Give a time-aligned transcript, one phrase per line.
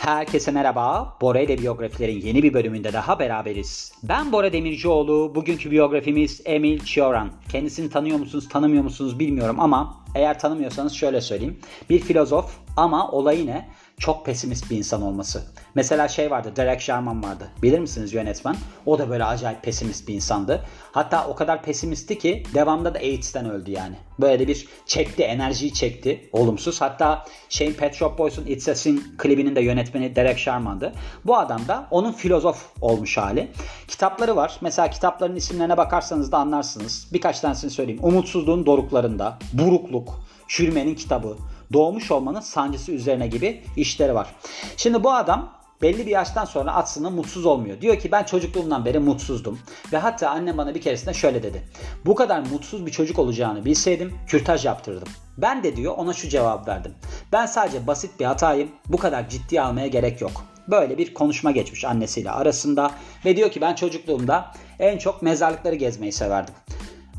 [0.00, 1.16] Herkese merhaba.
[1.20, 3.92] Bora ile biyografilerin yeni bir bölümünde daha beraberiz.
[4.02, 5.34] Ben Bora Demircioğlu.
[5.34, 7.30] Bugünkü biyografimiz Emil Cioran.
[7.48, 11.58] Kendisini tanıyor musunuz, tanımıyor musunuz bilmiyorum ama eğer tanımıyorsanız şöyle söyleyeyim.
[11.90, 13.68] Bir filozof ama olayı ne?
[14.00, 15.42] Çok pesimist bir insan olması.
[15.74, 17.48] Mesela şey vardı Derek Sherman vardı.
[17.62, 18.56] Bilir misiniz yönetmen?
[18.86, 20.64] O da böyle acayip pesimist bir insandı.
[20.92, 23.94] Hatta o kadar pesimistti ki devamda da AIDS'ten öldü yani.
[24.20, 26.28] Böyle bir çekti, enerjiyi çekti.
[26.32, 26.80] Olumsuz.
[26.80, 30.92] Hatta şeyin Pet Shop Boys'un It's a Sin klibinin de yönetmeni Derek Sherman'dı.
[31.24, 33.48] Bu adam da onun filozof olmuş hali.
[33.88, 34.58] Kitapları var.
[34.60, 37.08] Mesela kitapların isimlerine bakarsanız da anlarsınız.
[37.12, 38.00] Birkaç tanesini söyleyeyim.
[38.02, 41.36] Umutsuzluğun doruklarında, Burukluk, Çürümenin kitabı,
[41.72, 44.34] doğmuş olmanın sancısı üzerine gibi işleri var.
[44.76, 47.80] Şimdi bu adam belli bir yaştan sonra aslında mutsuz olmuyor.
[47.80, 49.58] Diyor ki ben çocukluğumdan beri mutsuzdum.
[49.92, 51.62] Ve hatta annem bana bir keresinde şöyle dedi.
[52.06, 55.08] Bu kadar mutsuz bir çocuk olacağını bilseydim kürtaj yaptırdım.
[55.38, 56.94] Ben de diyor ona şu cevap verdim.
[57.32, 58.68] Ben sadece basit bir hatayım.
[58.88, 60.44] Bu kadar ciddi almaya gerek yok.
[60.68, 62.90] Böyle bir konuşma geçmiş annesiyle arasında
[63.24, 66.54] ve diyor ki ben çocukluğumda en çok mezarlıkları gezmeyi severdim.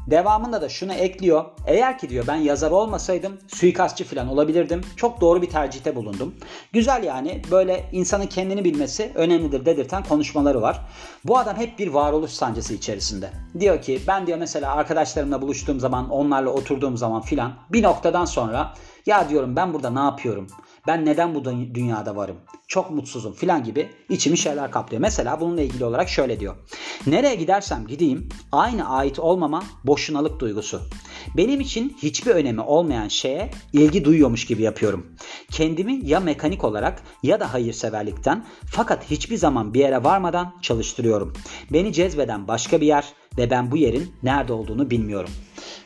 [0.08, 1.46] Devamında da şunu ekliyor.
[1.66, 4.82] Eğer ki diyor ben yazar olmasaydım suikastçı falan olabilirdim.
[4.96, 6.36] Çok doğru bir tercihte bulundum.
[6.74, 10.82] Güzel yani böyle insanın kendini bilmesi önemlidir dedirten konuşmaları var.
[11.26, 13.30] Bu adam hep bir varoluş sancısı içerisinde.
[13.60, 18.74] Diyor ki ben diyor mesela arkadaşlarımla buluştuğum zaman onlarla oturduğum zaman filan bir noktadan sonra
[19.06, 20.48] ya diyorum ben burada ne yapıyorum?
[20.88, 22.38] Ben neden bu dünyada varım?
[22.68, 25.02] Çok mutsuzum filan gibi içimi şeyler kaplıyor.
[25.02, 26.56] Mesela bununla ilgili olarak şöyle diyor.
[27.08, 30.82] Nereye gidersem gideyim aynı ait olmama boşunalık duygusu.
[31.38, 35.08] Benim için hiçbir önemi olmayan şeye ilgi duyuyormuş gibi yapıyorum.
[35.52, 41.34] Kendimi ya mekanik olarak ya da hayırseverlikten fakat hiçbir zaman bir yere varmadan çalıştırıyorum.
[41.74, 43.06] Beni cezbeden başka bir yer
[43.38, 45.30] ve ben bu yerin nerede olduğunu bilmiyorum.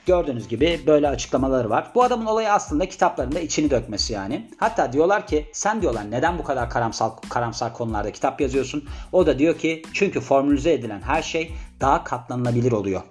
[0.06, 1.92] Gördüğünüz gibi böyle açıklamaları var.
[1.95, 4.50] Bu adamın olayı aslında kitaplarında içini dökmesi yani.
[4.58, 8.86] Hatta diyorlar ki sen diyorlar neden bu kadar karamsar, karamsar konularda kitap yazıyorsun?
[9.11, 11.52] O da diyor ki çünkü formülize edilen her şey
[11.82, 13.02] daha katlanılabilir oluyor.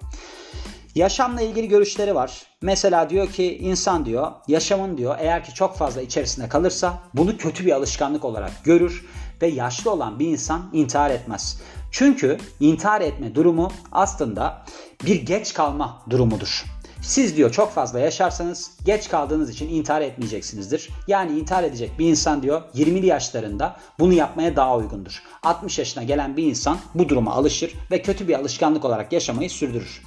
[0.95, 2.43] Yaşamla ilgili görüşleri var.
[2.61, 7.65] Mesela diyor ki insan diyor yaşamın diyor eğer ki çok fazla içerisinde kalırsa bunu kötü
[7.65, 9.05] bir alışkanlık olarak görür
[9.41, 11.61] ve yaşlı olan bir insan intihar etmez.
[11.91, 14.65] Çünkü intihar etme durumu aslında
[15.05, 16.74] bir geç kalma durumudur.
[17.05, 20.89] Siz diyor çok fazla yaşarsanız geç kaldığınız için intihar etmeyeceksinizdir.
[21.07, 25.23] Yani intihar edecek bir insan diyor 20'li yaşlarında bunu yapmaya daha uygundur.
[25.43, 30.01] 60 yaşına gelen bir insan bu duruma alışır ve kötü bir alışkanlık olarak yaşamayı sürdürür.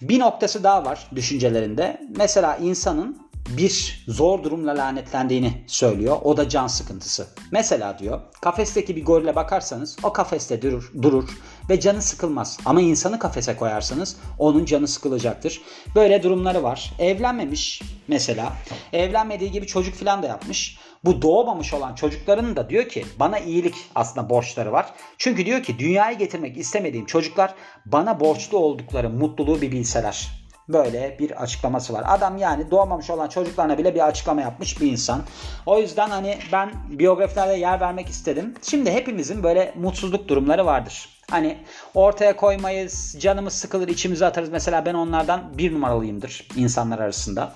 [0.00, 2.00] Bir noktası daha var düşüncelerinde.
[2.16, 6.16] Mesela insanın bir zor durumla lanetlendiğini söylüyor.
[6.24, 7.26] O da can sıkıntısı.
[7.52, 11.28] Mesela diyor kafesteki bir gorile bakarsanız o kafeste durur, durur
[11.70, 12.58] ve canı sıkılmaz.
[12.64, 15.60] Ama insanı kafese koyarsanız onun canı sıkılacaktır.
[15.94, 16.92] Böyle durumları var.
[16.98, 18.52] Evlenmemiş mesela.
[18.92, 20.78] Evlenmediği gibi çocuk falan da yapmış.
[21.04, 24.86] Bu doğmamış olan çocukların da diyor ki bana iyilik aslında borçları var.
[25.18, 27.54] Çünkü diyor ki dünyaya getirmek istemediğim çocuklar
[27.86, 30.43] bana borçlu oldukları mutluluğu bir bilseler.
[30.68, 32.04] Böyle bir açıklaması var.
[32.06, 35.22] Adam yani doğmamış olan çocuklarına bile bir açıklama yapmış bir insan.
[35.66, 38.54] O yüzden hani ben biyografilerde yer vermek istedim.
[38.62, 41.08] Şimdi hepimizin böyle mutsuzluk durumları vardır.
[41.30, 41.58] Hani
[41.94, 44.48] ortaya koymayız, canımız sıkılır, içimize atarız.
[44.48, 47.52] Mesela ben onlardan bir numaralıyımdır insanlar arasında.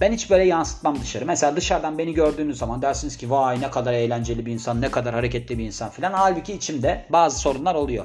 [0.00, 1.26] Ben hiç böyle yansıtmam dışarı.
[1.26, 5.14] Mesela dışarıdan beni gördüğünüz zaman dersiniz ki vay ne kadar eğlenceli bir insan, ne kadar
[5.14, 6.12] hareketli bir insan filan.
[6.12, 8.04] Halbuki içimde bazı sorunlar oluyor.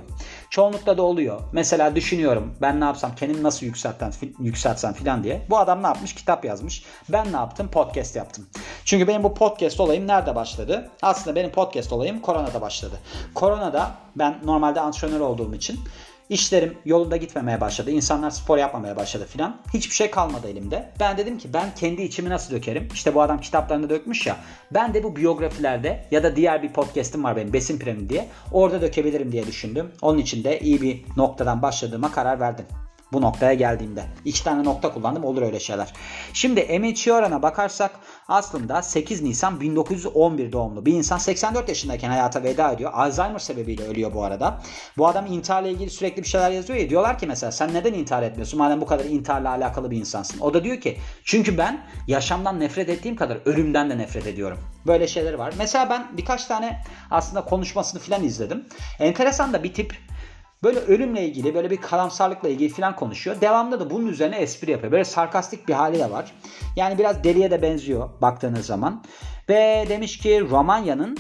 [0.54, 1.42] Çoğunlukla da oluyor.
[1.52, 5.42] Mesela düşünüyorum ben ne yapsam, kendimi nasıl yükseltsem, yükseltsem filan diye.
[5.50, 6.16] Bu adam ne yapmış?
[6.16, 6.84] Kitap yazmış.
[7.10, 7.68] Ben ne yaptım?
[7.68, 8.48] Podcast yaptım.
[8.86, 10.90] Çünkü benim bu podcast olayım nerede başladı?
[11.02, 12.96] Aslında benim podcast olayım koronada başladı.
[13.36, 15.80] Koronada ben normalde antrenör olduğum için
[16.30, 17.92] İşlerim yolunda gitmemeye başladı.
[17.92, 19.58] İnsanlar spor yapmamaya başladı filan.
[19.74, 20.92] Hiçbir şey kalmadı elimde.
[21.00, 22.88] Ben dedim ki ben kendi içimi nasıl dökerim?
[22.94, 24.38] İşte bu adam kitaplarını dökmüş ya.
[24.72, 28.28] Ben de bu biyografilerde ya da diğer bir podcast'im var benim Besin Premium diye.
[28.52, 29.92] Orada dökebilirim diye düşündüm.
[30.02, 32.66] Onun için de iyi bir noktadan başladığıma karar verdim
[33.14, 34.06] bu noktaya geldiğimde.
[34.26, 35.94] İki tane nokta kullandım olur öyle şeyler.
[36.34, 37.92] Şimdi Emil Cioran'a bakarsak
[38.28, 42.92] aslında 8 Nisan 1911 doğumlu bir insan 84 yaşındayken hayata veda ediyor.
[42.94, 44.62] Alzheimer sebebiyle ölüyor bu arada.
[44.98, 46.90] Bu adam intiharla ilgili sürekli bir şeyler yazıyor ya.
[46.90, 50.40] Diyorlar ki mesela sen neden intihar etmiyorsun madem bu kadar intiharla alakalı bir insansın.
[50.40, 54.60] O da diyor ki çünkü ben yaşamdan nefret ettiğim kadar ölümden de nefret ediyorum.
[54.88, 55.54] Böyle şeyler var.
[55.58, 58.66] Mesela ben birkaç tane aslında konuşmasını filan izledim.
[59.00, 59.98] Enteresan da bir tip
[60.64, 63.42] Böyle ölümle ilgili böyle bir karamsarlıkla ilgili falan konuşuyor.
[63.42, 64.92] Devamında da bunun üzerine espri yapıyor.
[64.92, 66.32] Böyle sarkastik bir hali de var.
[66.76, 69.04] Yani biraz deliye de benziyor baktığınız zaman.
[69.50, 71.18] Ve demiş ki Romanya'nın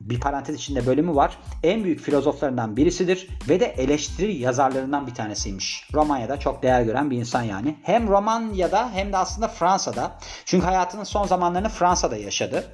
[0.00, 1.38] bir parantez içinde bölümü var.
[1.62, 5.88] En büyük filozoflarından birisidir ve de eleştiri yazarlarından bir tanesiymiş.
[5.94, 7.76] Romanya'da çok değer gören bir insan yani.
[7.82, 10.18] Hem Romanya'da hem de aslında Fransa'da.
[10.44, 12.64] Çünkü hayatının son zamanlarını Fransa'da yaşadı.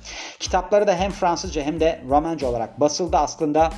[0.41, 3.73] Kitapları da hem Fransızca hem de Romanca olarak basıldı aslında.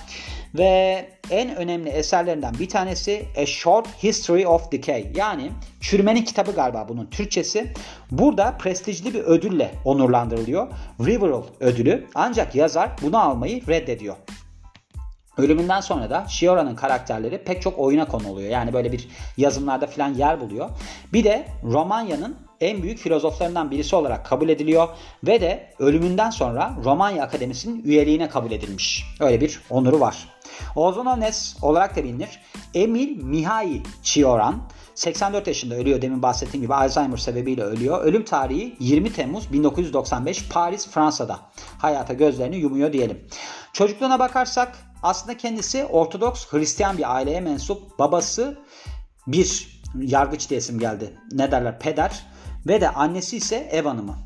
[0.54, 5.06] Ve en önemli eserlerinden bir tanesi A Short History of Decay.
[5.16, 7.72] Yani Çürümenin kitabı galiba bunun Türkçesi.
[8.10, 10.68] Burada prestijli bir ödülle onurlandırılıyor.
[11.00, 12.06] Riverall ödülü.
[12.14, 14.16] Ancak yazar bunu almayı reddediyor.
[15.38, 18.50] Ölümünden sonra da Shiora'nın karakterleri pek çok oyuna konu oluyor.
[18.50, 20.70] Yani böyle bir yazımlarda falan yer buluyor.
[21.12, 24.88] Bir de Romanya'nın en büyük filozoflarından birisi olarak kabul ediliyor
[25.26, 29.04] ve de ölümünden sonra Romanya Akademisi'nin üyeliğine kabul edilmiş.
[29.20, 30.33] Öyle bir onuru var.
[30.76, 32.40] Ozonones olarak da bilinir.
[32.74, 34.62] Emil Mihai Chioran
[34.94, 38.04] 84 yaşında ölüyor demin bahsettiğim gibi Alzheimer sebebiyle ölüyor.
[38.04, 41.40] Ölüm tarihi 20 Temmuz 1995 Paris Fransa'da.
[41.78, 43.28] Hayata gözlerini yumuyor diyelim.
[43.72, 47.98] Çocukluğuna bakarsak aslında kendisi Ortodoks Hristiyan bir aileye mensup.
[47.98, 48.58] Babası
[49.26, 51.18] bir yargıç diye isim geldi.
[51.32, 51.78] Ne derler?
[51.78, 52.26] Peder.
[52.66, 54.16] Ve de annesi ise ev hanımı.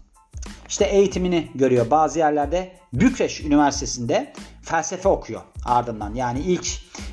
[0.69, 1.91] İşte eğitimini görüyor.
[1.91, 4.33] Bazı yerlerde Bükreş Üniversitesi'nde
[4.63, 6.15] felsefe okuyor ardından.
[6.15, 6.69] Yani ilk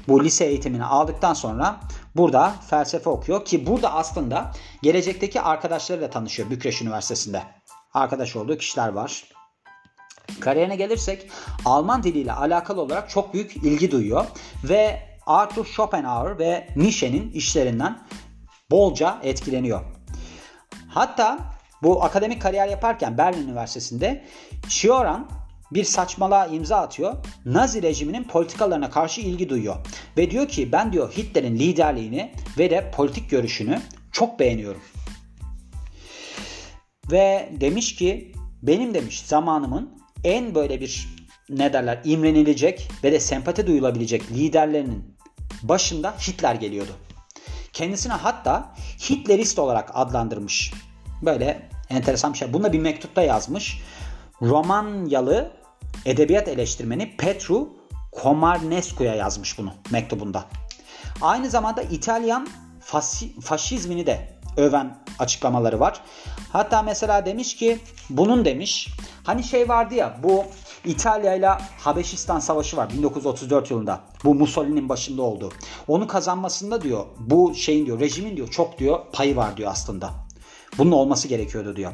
[0.07, 1.79] bu lise eğitimini aldıktan sonra
[2.15, 7.43] burada felsefe okuyor ki burada aslında gelecekteki arkadaşlarıyla tanışıyor Bükreş Üniversitesi'nde.
[7.93, 9.23] Arkadaş olduğu kişiler var.
[10.39, 11.29] Kariyerine gelirsek
[11.65, 14.25] Alman diliyle alakalı olarak çok büyük ilgi duyuyor
[14.63, 18.07] ve Arthur Schopenhauer ve Nietzsche'nin işlerinden
[18.71, 19.81] bolca etkileniyor.
[20.87, 24.23] Hatta bu akademik kariyer yaparken Berlin Üniversitesi'nde
[24.67, 25.29] Cioran
[25.71, 27.13] bir saçmalığa imza atıyor.
[27.45, 29.75] Nazi rejiminin politikalarına karşı ilgi duyuyor.
[30.17, 33.81] Ve diyor ki ben diyor Hitler'in liderliğini ve de politik görüşünü
[34.11, 34.81] çok beğeniyorum.
[37.11, 38.31] Ve demiş ki
[38.61, 41.07] benim demiş zamanımın en böyle bir
[41.49, 45.15] ne derler imrenilecek ve de sempati duyulabilecek liderlerinin
[45.63, 46.91] başında Hitler geliyordu.
[47.73, 48.75] Kendisine hatta
[49.09, 50.73] Hitlerist olarak adlandırmış.
[51.25, 52.53] Böyle enteresan bir şey.
[52.53, 53.81] Bunu da bir mektupta yazmış.
[54.41, 55.51] Romanyalı
[56.05, 57.69] edebiyat eleştirmeni Petru
[58.21, 60.45] Comarnescu'ya yazmış bunu mektubunda.
[61.21, 62.47] Aynı zamanda İtalyan
[63.41, 66.01] faşizmini de öven açıklamaları var.
[66.53, 67.79] Hatta mesela demiş ki
[68.09, 68.89] bunun demiş
[69.23, 70.43] hani şey vardı ya bu
[70.85, 71.49] İtalya ile
[71.79, 74.01] Habeşistan Savaşı var 1934 yılında.
[74.23, 75.51] Bu Mussolini'nin başında oldu.
[75.87, 80.24] Onu kazanmasında diyor bu şeyin diyor rejimin diyor çok diyor payı var diyor aslında.
[80.77, 81.91] Bunun olması gerekiyordu diyor.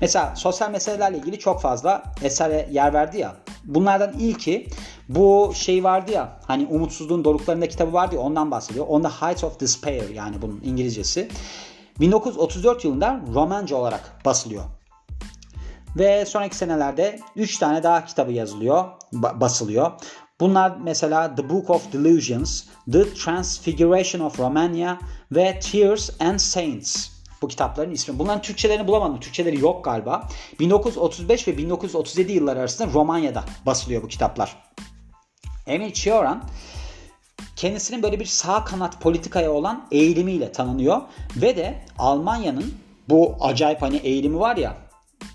[0.00, 3.36] Mesela sosyal meselelerle ilgili çok fazla esere yer verdi ya.
[3.64, 4.68] Bunlardan ilki
[5.08, 8.86] bu şey vardı ya hani umutsuzluğun doruklarında kitabı vardı ya ondan bahsediyor.
[8.88, 11.28] On the Heights of Despair yani bunun İngilizcesi.
[12.00, 14.64] 1934 yılında romanca olarak basılıyor.
[15.96, 19.92] Ve sonraki senelerde 3 tane daha kitabı yazılıyor, basılıyor.
[20.40, 24.98] Bunlar mesela The Book of Delusions, The Transfiguration of Romania
[25.32, 27.17] ve Tears and Saints.
[27.42, 28.18] Bu kitapların ismi.
[28.18, 29.20] Bunların Türkçelerini bulamadım.
[29.20, 30.28] Türkçeleri yok galiba.
[30.60, 34.56] 1935 ve 1937 yılları arasında Romanya'da basılıyor bu kitaplar.
[35.66, 36.44] Emil Cioran
[37.56, 41.00] kendisinin böyle bir sağ kanat politikaya olan eğilimiyle tanınıyor
[41.36, 42.74] ve de Almanya'nın
[43.08, 44.87] bu acayip hani eğilimi var ya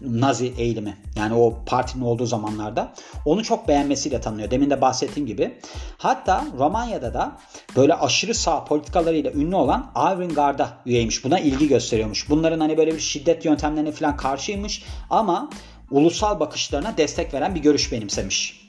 [0.04, 2.94] Nazi eğilimi yani o partinin olduğu zamanlarda
[3.26, 4.52] onu çok beğenmesiyle tanınıyor.
[4.52, 5.60] Demin de bahsettiğim gibi.
[5.98, 7.38] Hatta Romanya'da da
[7.76, 11.24] böyle aşırı sağ politikalarıyla ünlü olan Avantgarde'a üyeymiş.
[11.24, 12.30] Buna ilgi gösteriyormuş.
[12.30, 15.50] Bunların hani böyle bir şiddet yöntemlerine falan karşıymış ama
[15.92, 18.64] ulusal bakışlarına destek veren bir görüş benimsemiş.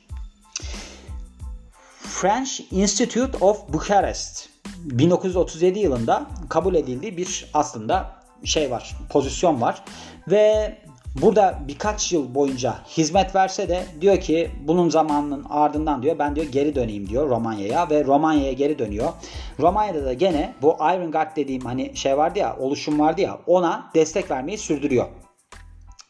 [2.00, 4.48] French Institute of Bucharest
[4.84, 8.10] 1937 yılında kabul edildiği bir aslında
[8.44, 9.84] şey var, pozisyon var
[10.28, 10.78] ve
[11.22, 16.46] Burada birkaç yıl boyunca hizmet verse de diyor ki bunun zamanının ardından diyor ben diyor
[16.46, 19.12] geri döneyim diyor Romanya'ya ve Romanya'ya geri dönüyor.
[19.60, 23.90] Romanya'da da gene bu Iron Guard dediğim hani şey vardı ya oluşum vardı ya ona
[23.94, 25.06] destek vermeyi sürdürüyor.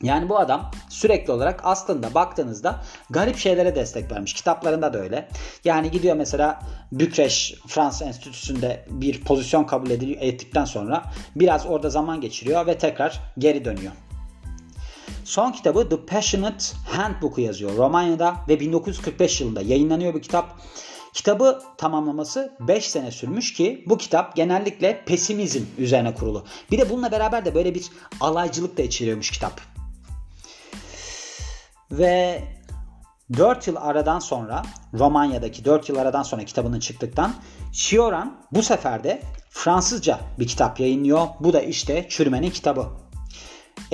[0.03, 2.81] Yani bu adam sürekli olarak aslında baktığınızda
[3.11, 4.35] garip şeylere destek vermiş.
[4.35, 5.29] Kitaplarında da öyle.
[5.65, 6.61] Yani gidiyor mesela
[6.93, 11.05] Bükreş Fransa Enstitüsü'nde bir pozisyon kabul ettikten sonra
[11.37, 13.93] biraz orada zaman geçiriyor ve tekrar geri dönüyor.
[15.25, 20.61] Son kitabı The Passionate Handbook'u yazıyor Romanya'da ve 1945 yılında yayınlanıyor bu kitap.
[21.13, 26.45] Kitabı tamamlaması 5 sene sürmüş ki bu kitap genellikle pesimizm üzerine kurulu.
[26.71, 27.87] Bir de bununla beraber de böyle bir
[28.21, 29.61] alaycılık da içeriyormuş kitap.
[31.91, 32.43] Ve
[33.39, 34.63] 4 yıl aradan sonra
[34.95, 37.35] Romanya'daki 4 yıl aradan sonra kitabının çıktıktan
[37.73, 41.27] Şioran bu sefer de Fransızca bir kitap yayınlıyor.
[41.41, 42.87] Bu da işte Çürümenin kitabı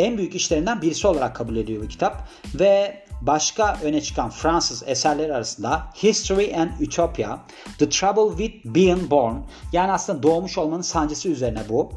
[0.00, 2.28] en büyük işlerinden birisi olarak kabul ediyor bu kitap.
[2.54, 7.38] Ve başka öne çıkan Fransız eserleri arasında History and Utopia,
[7.78, 9.34] The Trouble with Being Born
[9.72, 11.92] yani aslında doğmuş olmanın sancısı üzerine bu.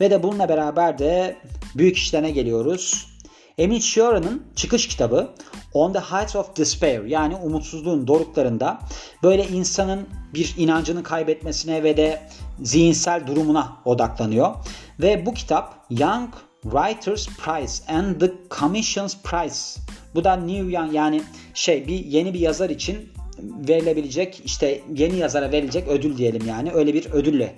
[0.00, 1.36] Ve de bununla beraber de
[1.74, 3.14] büyük işlerine geliyoruz.
[3.58, 5.30] Emil Cioran'ın çıkış kitabı
[5.74, 8.80] On the Heights of Despair yani umutsuzluğun doruklarında
[9.22, 12.22] böyle insanın bir inancını kaybetmesine ve de
[12.62, 14.54] zihinsel durumuna odaklanıyor.
[15.00, 16.30] Ve bu kitap Young
[16.64, 19.80] Writers Prize and the Commissions Prize.
[20.14, 21.22] Bu da New Young yani
[21.54, 26.94] şey bir yeni bir yazar için verilebilecek işte yeni yazara verilecek ödül diyelim yani öyle
[26.94, 27.56] bir ödülle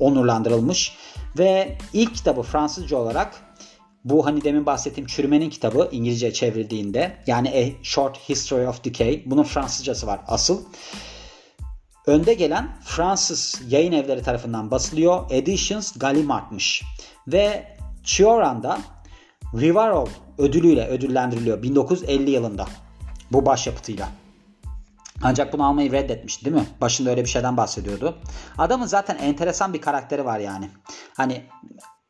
[0.00, 0.96] onurlandırılmış
[1.38, 3.34] ve ilk kitabı Fransızca olarak
[4.04, 9.42] bu hani demin bahsettiğim Çürümenin kitabı İngilizce çevrildiğinde yani A Short History of Decay bunun
[9.42, 10.62] Fransızcası var asıl.
[12.06, 15.30] Önde gelen Fransız yayın evleri tarafından basılıyor.
[15.30, 16.82] Editions Gallimard'mış.
[17.28, 17.71] Ve
[18.02, 18.78] Cioran'da
[19.54, 20.06] Rivarol
[20.38, 22.66] ödülüyle ödüllendiriliyor 1950 yılında
[23.32, 24.08] bu başyapıtıyla.
[25.22, 26.66] Ancak bunu almayı reddetmişti değil mi?
[26.80, 28.18] Başında öyle bir şeyden bahsediyordu.
[28.58, 30.70] Adamın zaten enteresan bir karakteri var yani.
[31.16, 31.46] Hani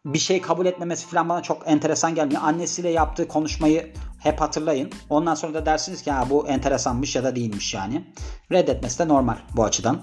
[0.05, 2.43] bir şey kabul etmemesi falan bana çok enteresan gelmiyor.
[2.45, 4.91] Annesiyle yaptığı konuşmayı hep hatırlayın.
[5.11, 8.05] Ondan sonra da dersiniz ki ha, bu enteresanmış ya da değilmiş yani.
[8.53, 10.01] Reddetmesi de normal bu açıdan.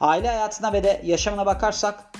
[0.00, 2.12] Aile hayatına ve de yaşamına bakarsak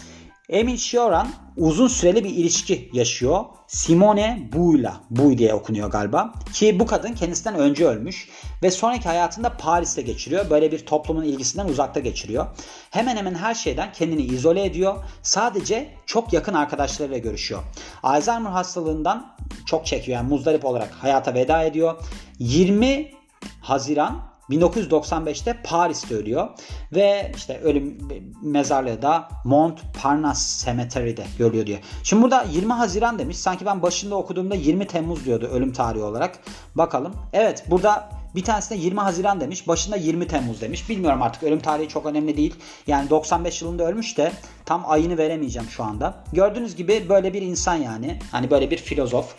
[0.53, 3.45] Emil Cioran uzun süreli bir ilişki yaşıyor.
[3.67, 6.33] Simone Buy'la, Buy diye okunuyor galiba.
[6.53, 8.29] Ki bu kadın kendisinden önce ölmüş
[8.63, 10.51] ve sonraki hayatında Paris'te geçiriyor.
[10.51, 12.47] Böyle bir toplumun ilgisinden uzakta geçiriyor.
[12.91, 15.05] Hemen hemen her şeyden kendini izole ediyor.
[15.23, 17.63] Sadece çok yakın arkadaşlarıyla görüşüyor.
[18.03, 20.19] Alzheimer hastalığından çok çekiyor.
[20.19, 22.03] Yani muzdarip olarak hayata veda ediyor.
[22.39, 23.13] 20
[23.61, 26.49] Haziran 1995'te Paris'te ölüyor
[26.93, 27.99] ve işte ölüm
[28.43, 31.79] mezarlığı da Montparnasse Cemetery'de görülüyor diyor.
[32.03, 33.37] Şimdi burada 20 Haziran demiş.
[33.37, 36.39] Sanki ben başında okuduğumda 20 Temmuz diyordu ölüm tarihi olarak.
[36.75, 37.13] Bakalım.
[37.33, 39.69] Evet burada bir tanesinde 20 Haziran demiş.
[39.69, 40.89] Başında 20 Temmuz demiş.
[40.89, 42.55] Bilmiyorum artık ölüm tarihi çok önemli değil.
[42.87, 44.33] Yani 95 yılında ölmüş de
[44.65, 46.25] tam ayını veremeyeceğim şu anda.
[46.33, 48.19] Gördüğünüz gibi böyle bir insan yani.
[48.33, 49.35] Hani böyle bir filozof.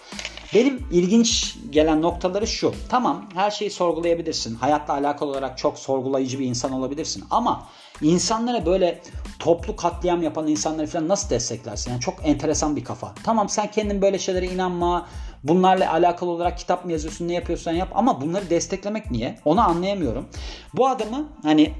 [0.53, 2.73] Benim ilginç gelen noktaları şu.
[2.89, 4.55] Tamam her şeyi sorgulayabilirsin.
[4.55, 7.23] Hayatla alakalı olarak çok sorgulayıcı bir insan olabilirsin.
[7.29, 7.67] Ama
[8.01, 9.01] insanlara böyle
[9.39, 11.91] toplu katliam yapan insanları falan nasıl desteklersin?
[11.91, 13.15] Yani çok enteresan bir kafa.
[13.23, 15.07] Tamam sen kendin böyle şeylere inanma.
[15.43, 17.89] Bunlarla alakalı olarak kitap mı yazıyorsun ne yapıyorsan yap.
[17.95, 19.39] Ama bunları desteklemek niye?
[19.45, 20.25] Onu anlayamıyorum.
[20.73, 21.73] Bu adamı hani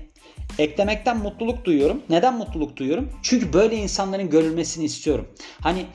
[0.60, 2.02] eklemekten mutluluk duyuyorum.
[2.10, 3.10] Neden mutluluk duyuyorum?
[3.24, 5.28] Çünkü böyle insanların görülmesini istiyorum.
[5.62, 5.86] Hani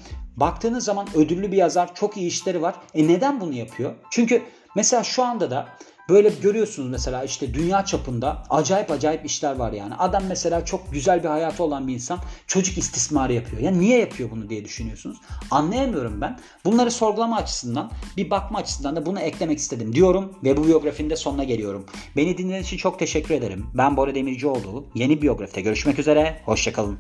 [0.41, 2.75] Baktığınız zaman ödüllü bir yazar çok iyi işleri var.
[2.95, 3.95] E neden bunu yapıyor?
[4.11, 4.43] Çünkü
[4.77, 5.69] mesela şu anda da
[6.09, 9.95] böyle görüyorsunuz mesela işte dünya çapında acayip acayip işler var yani.
[9.95, 13.63] Adam mesela çok güzel bir hayatı olan bir insan çocuk istismarı yapıyor.
[13.63, 15.17] Ya niye yapıyor bunu diye düşünüyorsunuz.
[15.51, 16.39] Anlayamıyorum ben.
[16.65, 21.17] Bunları sorgulama açısından bir bakma açısından da bunu eklemek istedim diyorum ve bu biyografinin de
[21.17, 21.87] sonuna geliyorum.
[22.17, 23.67] Beni dinlediğiniz için çok teşekkür ederim.
[23.75, 24.87] Ben Bora Demircioğlu.
[24.95, 26.41] Yeni biyografide görüşmek üzere.
[26.45, 26.99] Hoşçakalın.